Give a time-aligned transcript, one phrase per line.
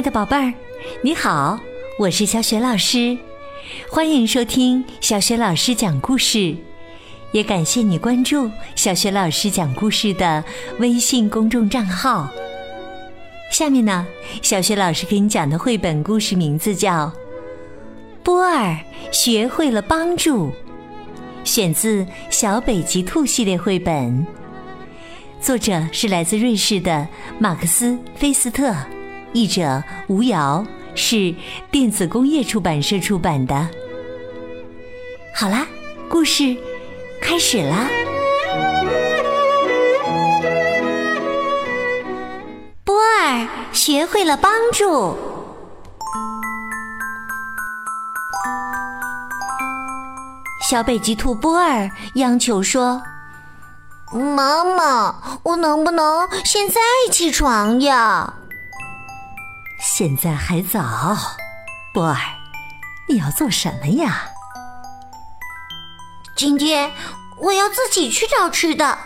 [0.00, 0.54] 爱的宝贝儿，
[1.02, 1.60] 你好，
[1.98, 3.18] 我是小雪老师，
[3.90, 6.56] 欢迎收听小雪老师讲故事，
[7.32, 10.42] 也感谢你关注小雪老师讲故事的
[10.78, 12.30] 微信公众账号。
[13.52, 14.06] 下面呢，
[14.40, 17.08] 小雪老师给你讲的绘本故事名字叫
[18.22, 18.78] 《波尔
[19.12, 20.46] 学会了帮助》，
[21.44, 24.26] 选自《小北极兔》系列绘本，
[25.42, 27.06] 作者是来自瑞士的
[27.38, 28.74] 马克思·菲斯特。
[29.32, 31.34] 译者吴瑶是
[31.70, 33.68] 电子工业出版社出版的。
[35.34, 35.66] 好啦，
[36.08, 36.56] 故事
[37.22, 37.88] 开始啦！
[42.84, 45.16] 波儿学会了帮助。
[50.68, 53.02] 小北极兔波儿央求说
[54.12, 58.34] ：“妈妈，我能不能现在起床呀？”
[60.00, 61.14] 现在还早，
[61.92, 62.16] 波尔，
[63.06, 64.30] 你要做什么呀？
[66.34, 66.90] 今天
[67.36, 68.96] 我要自己去找吃的，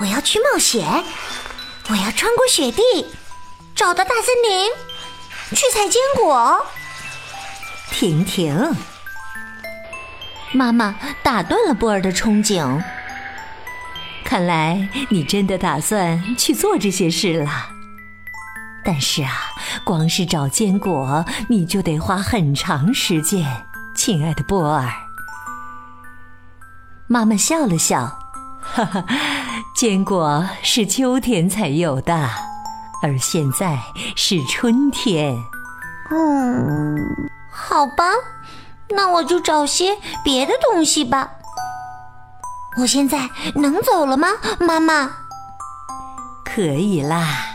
[0.00, 1.04] 我要去冒险，
[1.90, 2.82] 我要穿过雪地，
[3.74, 4.70] 找到大森林，
[5.50, 6.64] 去采坚果。
[7.90, 8.74] 婷婷！
[10.54, 12.82] 妈妈打断了波尔的憧憬。
[14.24, 17.73] 看来你真的打算去做这些事了。
[18.84, 19.32] 但是啊，
[19.82, 23.64] 光是找坚果，你就得花很长时间，
[23.96, 24.88] 亲爱的波尔。
[27.06, 28.18] 妈妈笑了笑，
[28.60, 29.04] 哈哈，
[29.74, 32.28] 坚果是秋天才有的，
[33.02, 33.78] 而现在
[34.16, 35.34] 是春天。
[36.10, 36.96] 嗯，
[37.50, 38.04] 好吧，
[38.90, 41.30] 那我就找些别的东西吧。
[42.80, 44.28] 我现在能走了吗，
[44.60, 45.10] 妈妈？
[46.44, 47.53] 可以啦。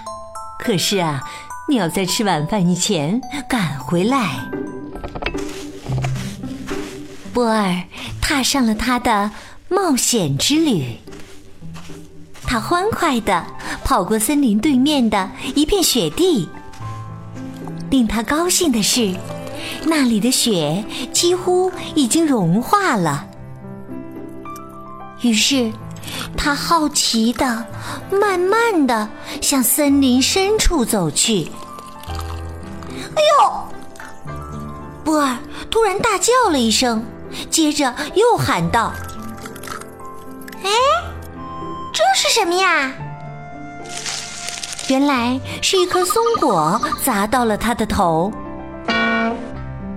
[0.60, 1.24] 可是啊，
[1.68, 4.36] 你要在吃晚饭以前赶回来。
[7.34, 7.82] 波尔
[8.22, 9.32] 踏上了他的
[9.70, 10.98] 冒险之旅。
[12.44, 13.46] 他欢快的
[13.84, 16.48] 跑过森林对面的一片雪地。
[17.90, 19.16] 令他高兴的是，
[19.86, 23.26] 那里的雪几乎已经融化了。
[25.22, 25.72] 于是。
[26.38, 27.66] 他好奇的、
[28.12, 29.10] 慢慢的
[29.42, 31.52] 向森林深处走去。
[33.16, 33.68] 哎呦！
[35.04, 35.38] 波尔
[35.70, 37.04] 突然大叫了一声，
[37.50, 38.94] 接着又喊道
[40.64, 40.70] ：“哎，
[41.92, 42.92] 这是什么呀？”
[44.88, 48.32] 原来是一颗松果砸到了他的头。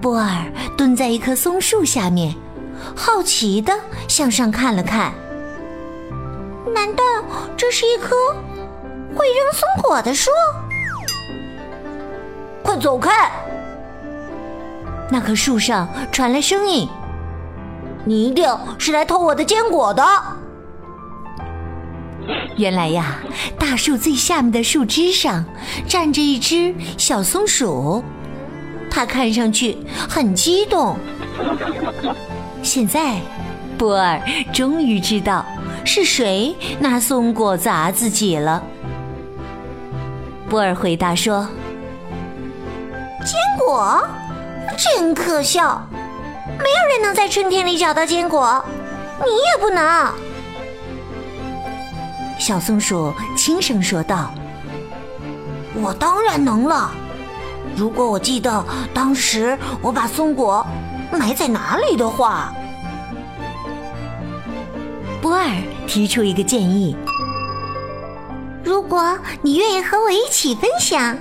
[0.01, 0.45] 波尔
[0.77, 2.35] 蹲在一棵松树下面，
[2.97, 3.73] 好奇的
[4.09, 5.13] 向上看了看。
[6.75, 7.03] 难道
[7.57, 8.15] 这是一棵
[9.15, 10.31] 会扔松果的树？
[12.63, 13.31] 快走开！
[15.11, 16.89] 那棵树上传来声音
[18.07, 20.05] ：“你一定是来偷我的坚果的。”
[22.57, 23.19] 原来呀，
[23.59, 25.45] 大树最下面的树枝上
[25.87, 28.03] 站着一只小松鼠，
[28.91, 29.77] 它看上去
[30.09, 30.97] 很激动。
[32.63, 33.21] 现在，
[33.77, 34.21] 波尔
[34.53, 35.45] 终于知道。
[35.85, 38.63] 是谁拿松果砸自己了？
[40.49, 41.47] 波尔回答说
[43.25, 44.03] ：“坚果，
[44.77, 45.87] 真可笑！
[46.47, 48.65] 没有人能在春天里找到坚果，
[49.25, 50.13] 你也不能。”
[52.39, 54.33] 小松鼠轻声说道
[55.75, 56.91] ：“我当然能了。
[57.77, 60.67] 如果我记得当时我把松果
[61.11, 62.53] 埋在哪里的话。”
[65.23, 65.49] 波尔
[65.87, 66.97] 提出一个建议
[68.65, 71.17] ：“如果你愿意和我一起分享，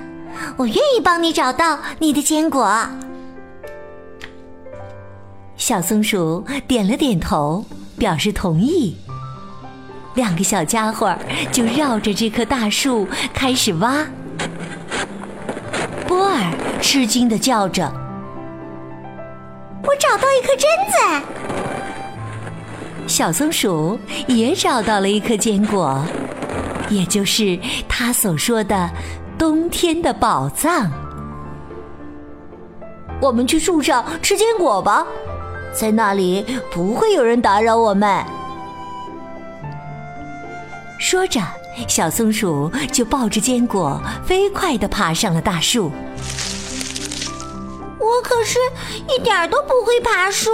[0.57, 2.84] 我愿意帮你找到你的坚果。”
[5.56, 7.63] 小松鼠点了点头，
[7.95, 8.97] 表示同意。
[10.16, 11.15] 两个小家伙
[11.51, 14.03] 就绕着这棵大树开始挖。
[16.07, 16.51] 波尔
[16.81, 17.86] 吃惊的叫着
[19.86, 20.95] ：“我找到一颗榛子！”
[23.12, 26.02] 小松鼠也找到了一颗坚果，
[26.90, 27.60] 也就是
[27.90, 28.90] 他所说的
[29.38, 30.90] 冬天的宝藏。
[33.22, 35.06] 我们去树上吃坚果吧，
[35.74, 38.25] 在那里不会有人打扰我们。
[40.98, 41.42] 说着，
[41.90, 45.92] 小松鼠就抱着坚果飞快地爬上了大树。
[48.00, 48.58] 我可是
[49.13, 50.50] 一点都不会爬树。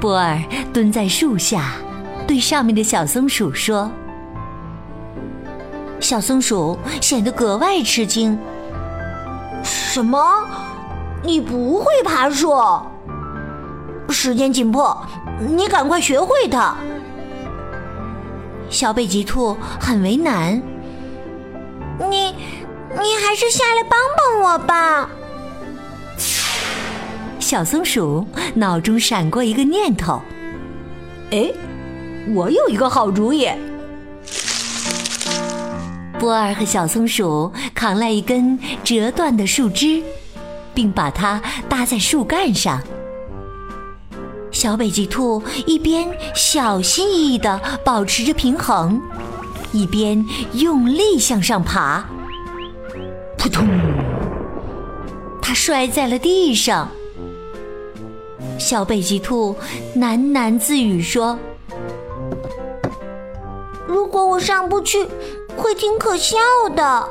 [0.00, 0.40] 波尔
[0.72, 1.72] 蹲在树下，
[2.26, 3.90] 对上面的小松鼠说
[5.98, 8.38] ：“小松鼠显得格外吃惊。
[9.64, 10.46] 什么？
[11.22, 12.54] 你不会爬树？
[14.08, 15.04] 时间紧迫，
[15.40, 16.76] 你赶快学会它。
[18.70, 20.62] 小北极兔很为难。
[22.08, 22.34] 你，
[22.90, 25.10] 你还是下来帮帮我吧。
[27.48, 30.20] 小松鼠脑中闪过一个念头
[31.32, 31.50] ：“哎，
[32.34, 33.48] 我有一个好主意。”
[36.20, 40.02] 波尔和小松鼠扛来一根折断的树枝，
[40.74, 41.40] 并把它
[41.70, 42.82] 搭在树干上。
[44.50, 49.00] 小北极兔一边小心翼翼地保持着平衡，
[49.72, 50.22] 一边
[50.52, 52.04] 用力向上爬。
[53.38, 53.66] 扑通！
[55.40, 56.90] 它摔在了地上。
[58.58, 59.56] 小北极兔
[59.96, 61.38] 喃喃自语说
[63.86, 65.06] ：“如果我上不去，
[65.56, 66.36] 会挺可笑
[66.74, 67.08] 的。”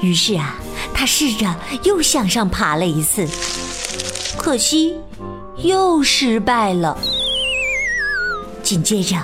[0.00, 0.56] 于是啊，
[0.94, 1.52] 他试着
[1.82, 3.26] 又向上爬了一次，
[4.38, 5.00] 可惜
[5.56, 6.96] 又失败了。
[8.62, 9.16] 紧接着，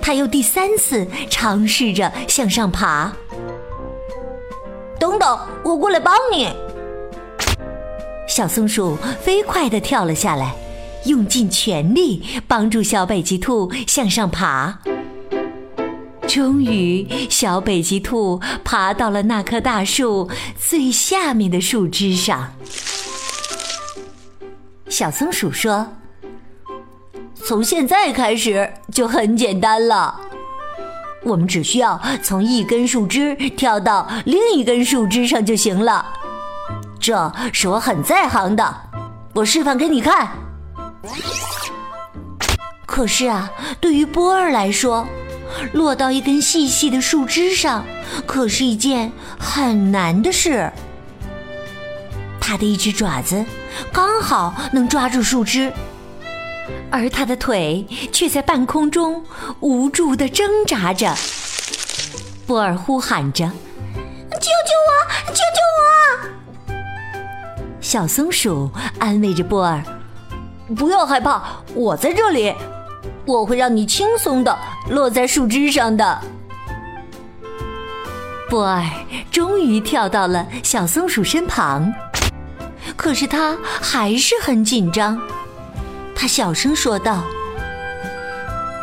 [0.00, 3.12] 他又第三次尝试着向上爬。
[4.98, 6.50] 等等，我过来帮你。
[8.36, 10.54] 小松鼠飞快地跳了下来，
[11.06, 14.78] 用尽全力帮助小北极兔向上爬。
[16.28, 22.52] 终于，小北极兔爬到了那棵大树最下面的树枝上。
[24.90, 25.94] 小松鼠说
[27.42, 30.20] ：“从现在开始就很简单了，
[31.24, 36.04] 我们只需要从一根树枝跳到另一根树枝上就行了。”
[36.98, 38.76] 这是我很在行的，
[39.34, 40.30] 我示范给你看。
[42.84, 43.50] 可是啊，
[43.80, 45.06] 对于波儿来说，
[45.72, 47.84] 落到一根细细的树枝上，
[48.26, 50.72] 可是一件很难的事。
[52.40, 53.44] 他的一只爪子
[53.92, 55.72] 刚好能抓住树枝，
[56.90, 59.22] 而他的腿却在半空中
[59.60, 61.14] 无助的挣扎着。
[62.46, 63.50] 波儿呼喊着
[67.96, 69.82] ：“小松鼠安慰着波儿
[70.76, 71.42] ：“不要害怕，
[71.74, 72.54] 我在这里，
[73.24, 74.54] 我会让你轻松的
[74.90, 76.20] 落在树枝上的。”
[78.50, 78.84] 波儿
[79.30, 81.90] 终于跳到了小松鼠身旁，
[82.98, 85.18] 可是他还是很紧张。
[86.14, 87.22] 他小声说道：“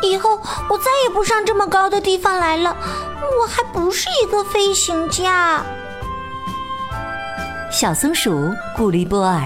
[0.02, 2.76] 以后我再也不上这么高的地方来了，
[3.40, 5.62] 我还不是一个飞行家。”
[7.76, 9.42] 小松鼠鼓励波儿：“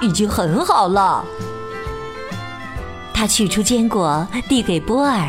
[0.00, 1.22] 已经很好了。”
[3.12, 5.28] 他取出坚果递给波儿，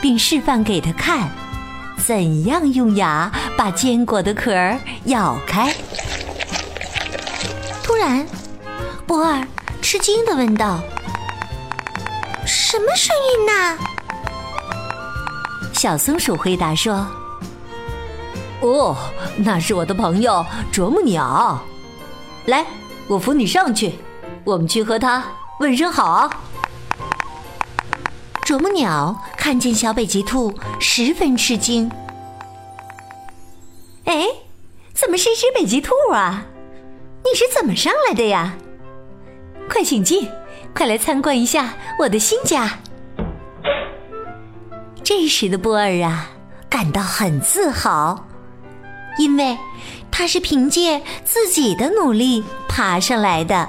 [0.00, 1.28] 并示范给他看，
[1.96, 3.28] 怎样用牙
[3.58, 4.52] 把坚果的壳
[5.06, 5.74] 咬开。
[7.82, 8.24] 突然，
[9.04, 9.44] 波儿
[9.82, 10.78] 吃惊的问道
[12.46, 13.78] ：“什么声音呢？”
[15.74, 17.04] 小松鼠回答说。
[18.62, 18.96] 哦，
[19.36, 21.60] 那是我的朋友啄木鸟。
[22.46, 22.64] 来，
[23.08, 23.98] 我扶你上去，
[24.44, 25.24] 我们去和他
[25.58, 26.30] 问声好。
[28.44, 31.90] 啄木鸟看见小北极兔，十分吃惊。
[34.04, 34.26] 哎，
[34.92, 36.44] 怎么是一只北极兔啊？
[37.24, 38.54] 你是怎么上来的呀？
[39.68, 40.28] 快请进，
[40.74, 42.78] 快来参观一下我的新家。
[45.02, 46.28] 这时的波儿啊，
[46.68, 48.24] 感到很自豪。
[49.18, 49.56] 因为
[50.10, 53.68] 他是凭借自己的努力爬上来的。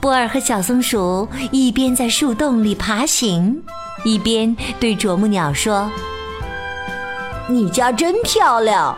[0.00, 3.62] 波尔和小松鼠一边在树洞里爬行，
[4.04, 5.90] 一边对啄木鸟说
[7.48, 8.96] ：“你家真漂亮。”“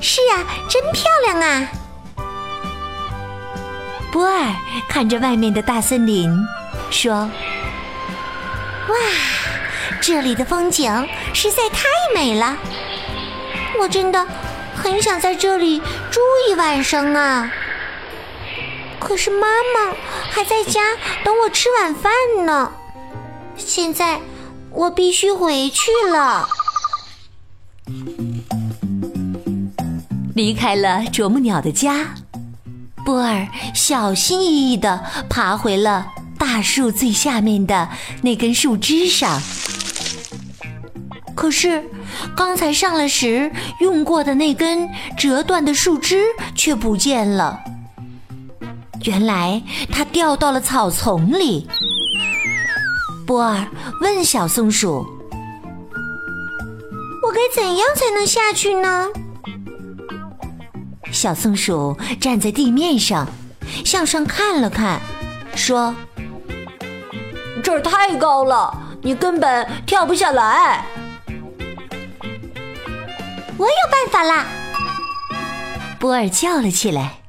[0.00, 1.68] 是啊，真漂亮啊！”
[4.10, 4.52] 波尔
[4.88, 6.30] 看着外面的大森林，
[6.90, 7.14] 说
[8.88, 8.96] ：“哇，
[10.00, 10.90] 这里的风景
[11.34, 11.84] 实在太
[12.14, 12.56] 美了。”
[13.80, 14.26] 我真的
[14.74, 17.52] 很想在这里住一晚上啊！
[19.00, 19.94] 可是妈妈
[20.30, 20.80] 还在家
[21.24, 22.12] 等我吃晚饭
[22.46, 22.72] 呢。
[23.56, 24.20] 现在
[24.70, 26.48] 我必须回去了。
[30.34, 32.14] 离开了啄木鸟的家，
[33.04, 36.06] 波儿小心翼翼地爬回了
[36.38, 37.88] 大树最下面的
[38.22, 39.42] 那根树枝上。
[41.34, 41.82] 可是。
[42.36, 43.50] 刚才上来时
[43.80, 47.60] 用过的那根折断的树枝却不见了，
[49.04, 51.68] 原来它掉到了草丛里。
[53.26, 53.66] 波儿
[54.00, 55.06] 问小松鼠
[57.22, 59.08] ：“我该怎样才能下去呢？
[61.12, 63.26] 小松鼠站在地面上，
[63.84, 65.00] 向上看了看，
[65.54, 65.94] 说
[67.62, 70.84] ：“这儿太高了，你根本跳不下来。”
[73.62, 74.44] 我有办法啦！
[76.00, 77.20] 波尔叫了起来。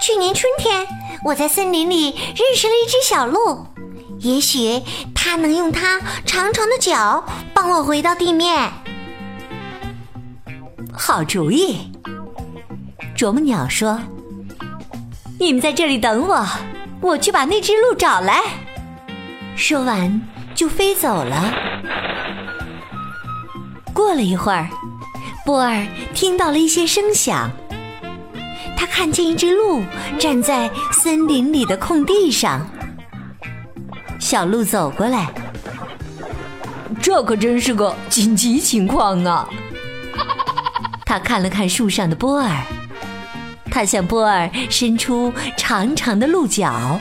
[0.00, 0.86] 去年春天，
[1.24, 3.66] 我在森林里认识了一只小鹿，
[4.20, 4.80] 也许
[5.12, 8.70] 它能用它长长的脚帮我回到地面。
[10.92, 11.90] 好主意！
[13.16, 14.00] 啄木鸟说
[15.40, 16.46] ：“你们在这里等我，
[17.00, 18.40] 我去把那只鹿找来。”
[19.58, 20.22] 说完
[20.54, 21.73] 就飞走了。
[23.94, 24.68] 过了一会儿，
[25.46, 27.48] 波尔听到了一些声响。
[28.76, 29.82] 他看见一只鹿
[30.18, 32.68] 站在森林里的空地上。
[34.18, 35.32] 小鹿走过来，
[37.00, 39.48] 这可真是个紧急情况啊！
[41.06, 42.50] 他看了看树上的波尔，
[43.70, 46.98] 他向波尔伸出长长的鹿角，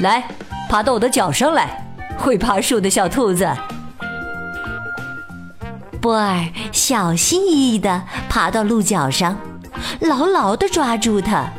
[0.00, 0.26] 来，
[0.70, 1.84] 爬到我的脚上来，
[2.16, 3.46] 会爬树的小兔子。
[6.00, 9.36] 波尔小心翼翼地爬到鹿角上，
[10.00, 11.52] 牢牢地抓住它。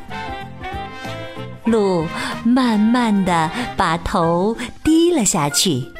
[1.65, 2.07] 鹿
[2.43, 5.91] 慢慢地把头低了下去，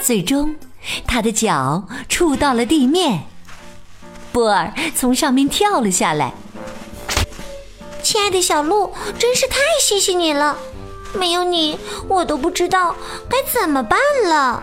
[0.00, 0.54] 最终，
[1.06, 3.22] 它的脚触到了地面。
[4.32, 6.32] 波尔从上面跳了下来。
[8.02, 10.58] 亲爱的小鹿，真是太谢谢你了！
[11.14, 11.78] 没有你，
[12.08, 12.94] 我都不知道
[13.28, 14.62] 该怎么办了。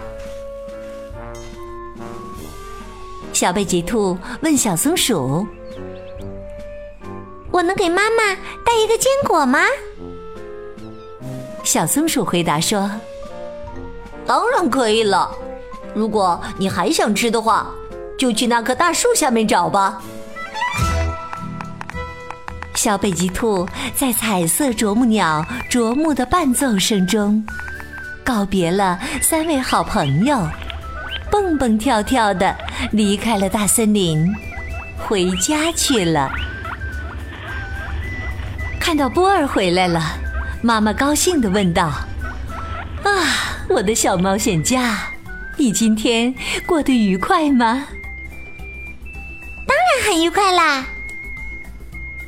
[3.34, 5.48] 小贝吉兔问小松鼠
[7.52, 8.36] ：“我能给妈妈
[8.66, 9.60] 带一个坚果吗？”
[11.64, 12.90] 小松鼠回答说
[14.28, 15.32] ：“当然可以了。
[15.94, 17.72] 如果你还想吃的话，
[18.18, 20.02] 就去那棵大树下面找吧。”
[22.76, 27.44] 小北极兔在彩色啄木鸟啄木的伴奏声中，
[28.24, 30.48] 告别了三位好朋友。
[31.32, 32.56] 蹦蹦跳跳的
[32.92, 34.32] 离开了大森林，
[34.98, 36.30] 回家去了。
[38.80, 40.20] 看到波儿回来了，
[40.62, 41.94] 妈妈高兴的问道
[43.04, 45.08] ：“啊，我的小冒险家，
[45.56, 46.36] 你今天
[46.66, 47.88] 过得愉快吗
[49.66, 50.86] ？”“当然很愉快啦！”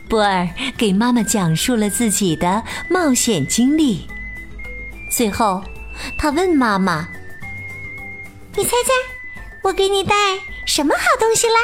[0.07, 4.07] 波儿给妈妈讲述了自己的冒险经历。
[5.10, 5.62] 最后，
[6.17, 7.10] 他问妈妈。
[8.55, 8.91] 你猜猜，
[9.63, 10.15] 我给你带
[10.67, 11.55] 什么好东西啦？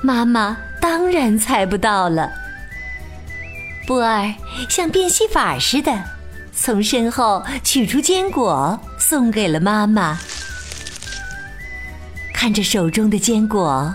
[0.00, 2.30] 妈妈当然猜不到了。
[3.84, 4.32] 波儿
[4.68, 5.92] 像变戏法似的，
[6.52, 10.16] 从身后取出坚果，送给了妈妈。
[12.32, 13.92] 看着手中的坚果，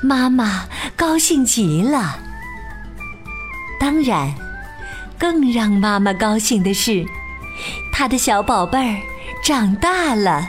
[0.00, 2.18] 妈妈高兴极了。
[3.78, 4.34] 当然，
[5.18, 7.04] 更让妈妈高兴的是，
[7.92, 9.11] 她的小宝贝儿。
[9.42, 10.46] 长大了，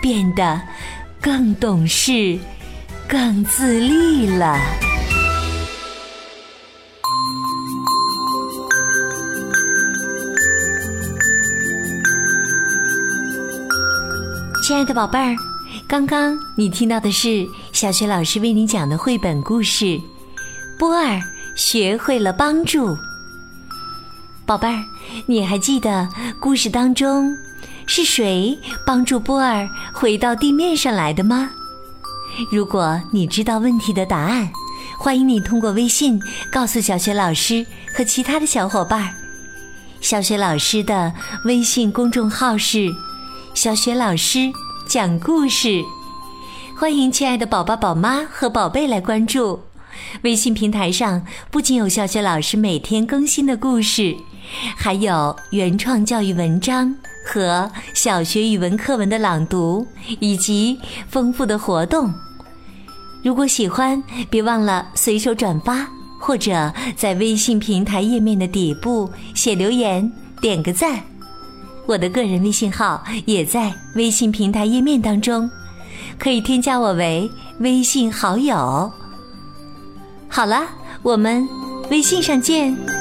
[0.00, 0.58] 变得
[1.20, 2.38] 更懂事、
[3.06, 4.58] 更自立了。
[14.66, 15.36] 亲爱的宝贝儿，
[15.86, 19.84] 刚刚你听到的是小学老师为你讲的绘本故事
[20.78, 21.20] 《波儿
[21.54, 22.88] 学会了帮助》。
[24.46, 24.82] 宝贝儿，
[25.26, 26.08] 你还记得
[26.40, 27.36] 故事当中？
[27.90, 31.50] 是谁帮助波儿回到地面上来的吗？
[32.52, 34.50] 如果你知道问题的答案，
[34.98, 36.20] 欢迎你通过微信
[36.52, 37.66] 告诉小雪老师
[37.96, 39.14] 和其他的小伙伴。
[40.02, 41.12] 小雪老师的
[41.46, 42.88] 微信公众号是
[43.54, 44.52] “小雪老师
[44.86, 45.82] 讲故事”，
[46.76, 49.60] 欢迎亲爱的宝宝、宝妈和宝贝来关注。
[50.22, 54.14] 微信平台上不仅有小雪老师每天更新的故事，
[54.76, 56.94] 还有原创教育文章。
[57.28, 59.86] 和小学语文课文的朗读，
[60.18, 62.10] 以及丰富的活动。
[63.22, 65.86] 如果喜欢，别忘了随手转发，
[66.18, 71.00] 或者在微信平台页面的底部写留言，点个赞。
[71.84, 75.50] 我的个人微信号也在微信平台页面当中，
[76.18, 78.90] 可以添加我为微信好友。
[80.28, 80.62] 好了，
[81.02, 81.46] 我们
[81.90, 82.97] 微信上见。